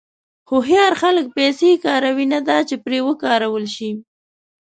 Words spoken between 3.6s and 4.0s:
شي.